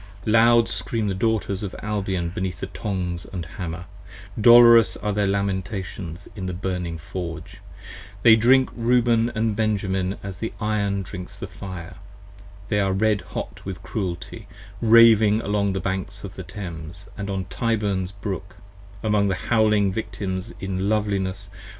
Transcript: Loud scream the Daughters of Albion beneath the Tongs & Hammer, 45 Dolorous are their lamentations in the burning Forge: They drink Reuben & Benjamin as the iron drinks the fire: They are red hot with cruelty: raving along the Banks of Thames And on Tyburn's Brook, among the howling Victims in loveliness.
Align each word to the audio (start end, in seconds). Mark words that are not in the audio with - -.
Loud 0.25 0.67
scream 0.67 1.09
the 1.09 1.13
Daughters 1.13 1.61
of 1.61 1.75
Albion 1.83 2.29
beneath 2.31 2.59
the 2.59 2.65
Tongs 2.65 3.27
& 3.29 3.29
Hammer, 3.57 3.85
45 4.33 4.41
Dolorous 4.41 4.97
are 4.97 5.13
their 5.13 5.27
lamentations 5.27 6.27
in 6.35 6.47
the 6.47 6.55
burning 6.55 6.97
Forge: 6.97 7.61
They 8.23 8.35
drink 8.35 8.71
Reuben 8.75 9.27
& 9.53 9.53
Benjamin 9.53 10.17
as 10.23 10.39
the 10.39 10.53
iron 10.59 11.03
drinks 11.03 11.37
the 11.37 11.45
fire: 11.45 11.97
They 12.69 12.79
are 12.79 12.93
red 12.93 13.21
hot 13.21 13.63
with 13.63 13.83
cruelty: 13.83 14.47
raving 14.81 15.39
along 15.41 15.73
the 15.73 15.79
Banks 15.79 16.23
of 16.23 16.35
Thames 16.47 17.07
And 17.15 17.29
on 17.29 17.45
Tyburn's 17.45 18.11
Brook, 18.11 18.55
among 19.03 19.27
the 19.27 19.35
howling 19.35 19.91
Victims 19.93 20.51
in 20.59 20.89
loveliness. 20.89 21.51